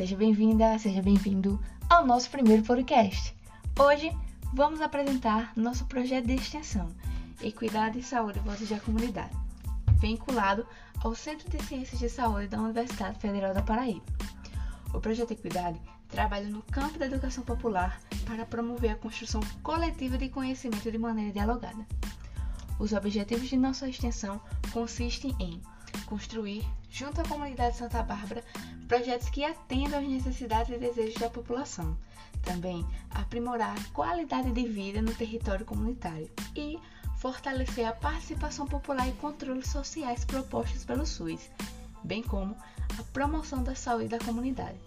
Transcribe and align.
seja 0.00 0.16
bem-vinda, 0.16 0.78
seja 0.78 1.02
bem-vindo 1.02 1.60
ao 1.90 2.06
nosso 2.06 2.30
primeiro 2.30 2.62
podcast. 2.62 3.36
Hoje 3.78 4.10
vamos 4.54 4.80
apresentar 4.80 5.52
nosso 5.54 5.84
projeto 5.84 6.24
de 6.24 6.36
extensão 6.36 6.88
Equidade 7.42 7.98
e 7.98 8.02
Saúde 8.02 8.38
Votos 8.38 8.66
da 8.70 8.80
Comunidade, 8.80 9.36
vinculado 10.00 10.66
ao 11.04 11.14
Centro 11.14 11.50
de 11.50 11.62
Ciências 11.66 12.00
de 12.00 12.08
Saúde 12.08 12.48
da 12.48 12.58
Universidade 12.62 13.18
Federal 13.18 13.52
da 13.52 13.60
Paraíba. 13.60 14.06
O 14.94 15.00
projeto 15.00 15.32
Equidade 15.32 15.78
trabalha 16.08 16.48
no 16.48 16.62
campo 16.62 16.98
da 16.98 17.04
educação 17.04 17.44
popular 17.44 18.00
para 18.24 18.46
promover 18.46 18.92
a 18.92 18.96
construção 18.96 19.42
coletiva 19.62 20.16
de 20.16 20.30
conhecimento 20.30 20.90
de 20.90 20.96
maneira 20.96 21.30
dialogada. 21.30 21.86
Os 22.78 22.94
objetivos 22.94 23.50
de 23.50 23.58
nossa 23.58 23.86
extensão 23.86 24.40
consistem 24.72 25.36
em 25.38 25.60
construir, 26.10 26.66
junto 26.90 27.20
à 27.20 27.24
comunidade 27.24 27.72
de 27.72 27.78
Santa 27.78 28.02
Bárbara, 28.02 28.44
projetos 28.88 29.30
que 29.30 29.44
atendam 29.44 30.00
às 30.00 30.08
necessidades 30.08 30.74
e 30.74 30.78
desejos 30.78 31.20
da 31.20 31.30
população. 31.30 31.96
Também 32.42 32.84
aprimorar 33.10 33.76
a 33.78 33.94
qualidade 33.94 34.50
de 34.50 34.66
vida 34.66 35.00
no 35.00 35.14
território 35.14 35.64
comunitário 35.64 36.28
e 36.56 36.80
fortalecer 37.18 37.86
a 37.86 37.92
participação 37.92 38.66
popular 38.66 39.08
e 39.08 39.12
controles 39.12 39.68
sociais 39.68 40.24
propostos 40.24 40.84
pelo 40.84 41.06
SUS, 41.06 41.48
bem 42.02 42.24
como 42.24 42.56
a 42.98 43.02
promoção 43.12 43.62
da 43.62 43.76
saúde 43.76 44.08
da 44.08 44.18
comunidade. 44.18 44.80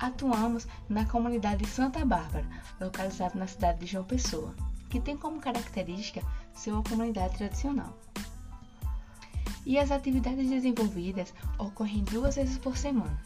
Atuamos 0.00 0.66
na 0.88 1.04
comunidade 1.04 1.64
de 1.64 1.70
Santa 1.70 2.04
Bárbara, 2.04 2.46
localizada 2.80 3.38
na 3.38 3.46
cidade 3.46 3.78
de 3.78 3.86
João 3.86 4.04
Pessoa, 4.04 4.52
que 4.90 4.98
tem 4.98 5.16
como 5.16 5.40
característica 5.40 6.20
ser 6.52 6.72
uma 6.72 6.82
comunidade 6.82 7.36
tradicional 7.36 7.96
e 9.64 9.78
as 9.78 9.90
atividades 9.90 10.48
desenvolvidas 10.48 11.32
ocorrem 11.58 12.04
duas 12.04 12.36
vezes 12.36 12.58
por 12.58 12.76
semana. 12.76 13.20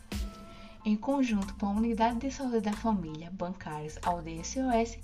Em 0.85 0.97
conjunto 0.97 1.55
com 1.55 1.67
a 1.67 1.73
Unidade 1.73 2.21
de 2.21 2.31
Saúde 2.31 2.61
da 2.61 2.73
Família, 2.73 3.31
Bancários, 3.33 3.99
Aldeia 4.03 4.45
SOS 4.45 4.99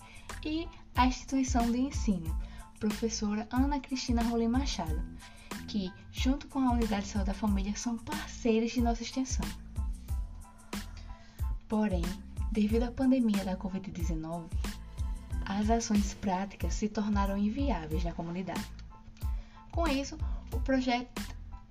e 0.45 0.69
a 0.95 1.07
instituição 1.07 1.71
de 1.71 1.81
ensino, 1.81 2.37
professora 2.79 3.49
Ana 3.51 3.81
Cristina 3.81 4.23
Rolim 4.23 4.49
Machado, 4.49 5.03
que, 5.67 5.93
junto 6.13 6.47
com 6.49 6.61
a 6.61 6.73
Unidade 6.73 7.03
de 7.03 7.09
Saúde 7.09 7.27
da 7.27 7.35
Família, 7.35 7.75
são 7.77 7.99
parceiros 7.99 8.73
de 8.73 8.81
nossa 8.81 9.03
extensão. 9.03 9.47
Porém, 11.69 12.05
devido 12.53 12.85
à 12.85 12.93
pandemia 12.93 13.45
da 13.45 13.57
Covid-19, 13.57 14.45
as 15.45 15.71
ações 15.71 16.15
práticas 16.15 16.75
se 16.75 16.89
tornaram 16.89 17.37
inviáveis 17.37 18.05
na 18.05 18.13
comunidade. 18.13 18.82
Com 19.73 19.89
isso, 19.89 20.17
o 20.53 20.61
projeto 20.61 21.23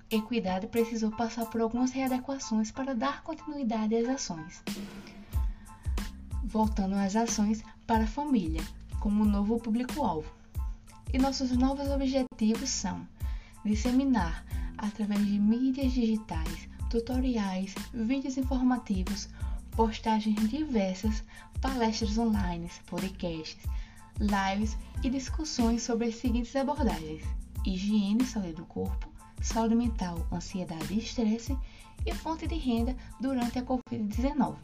Equidade 0.09 0.67
precisou 0.67 1.09
passar 1.11 1.45
por 1.45 1.61
algumas 1.61 1.91
readequações 1.91 2.69
para 2.69 2.93
dar 2.93 3.23
continuidade 3.23 3.95
às 3.95 4.09
ações. 4.09 4.61
Voltando 6.43 6.95
às 6.95 7.15
ações 7.15 7.63
para 7.87 8.03
a 8.03 8.07
família, 8.07 8.61
como 8.99 9.23
novo 9.23 9.57
público-alvo. 9.57 10.29
E 11.13 11.17
nossos 11.17 11.51
novos 11.51 11.87
objetivos 11.89 12.69
são 12.69 13.07
disseminar, 13.63 14.43
através 14.77 15.25
de 15.25 15.39
mídias 15.39 15.93
digitais, 15.93 16.67
tutoriais, 16.89 17.73
vídeos 17.93 18.37
informativos, 18.37 19.29
postagens 19.71 20.49
diversas, 20.49 21.23
palestras 21.61 22.17
online, 22.17 22.69
podcasts, 22.85 23.65
lives 24.19 24.77
e 25.01 25.09
discussões 25.09 25.83
sobre 25.83 26.07
as 26.07 26.15
seguintes 26.15 26.53
abordagens: 26.53 27.23
higiene 27.65 28.23
e 28.23 28.27
saúde 28.27 28.53
do 28.53 28.65
corpo, 28.65 29.11
saúde 29.41 29.75
mental, 29.75 30.25
ansiedade 30.31 30.93
e 30.93 30.99
estresse 30.99 31.57
e 32.05 32.13
fonte 32.13 32.47
de 32.47 32.55
renda 32.55 32.95
durante 33.19 33.59
a 33.59 33.63
Covid-19. 33.63 34.55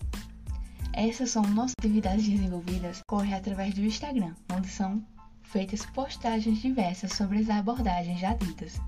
Essas 0.93 1.29
são 1.29 1.43
nossas 1.43 1.75
atividades 1.79 2.27
desenvolvidas 2.27 3.01
correm 3.07 3.33
através 3.33 3.73
do 3.75 3.83
Instagram, 3.83 4.33
onde 4.51 4.67
são 4.67 5.03
feitas 5.43 5.85
postagens 5.85 6.59
diversas 6.59 7.13
sobre 7.13 7.39
as 7.39 7.49
abordagens 7.49 8.19
já 8.19 8.33
ditas. 8.33 8.81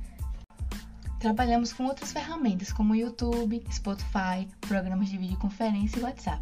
Trabalhamos 1.20 1.74
com 1.74 1.84
outras 1.84 2.12
ferramentas 2.12 2.72
como 2.72 2.96
YouTube, 2.96 3.64
Spotify, 3.72 4.48
programas 4.62 5.10
de 5.10 5.18
videoconferência 5.18 6.00
e 6.00 6.04
WhatsApp. 6.04 6.42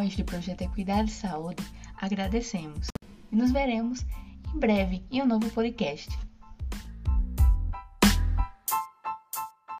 Nós 0.00 0.16
do 0.16 0.24
Projeto 0.24 0.62
Equidade 0.62 1.10
e 1.10 1.14
Saúde 1.14 1.62
agradecemos 2.00 2.86
e 3.30 3.36
nos 3.36 3.50
veremos 3.50 4.06
em 4.54 4.58
breve 4.58 5.04
em 5.10 5.22
um 5.22 5.26
novo 5.26 5.50
podcast. 5.50 6.29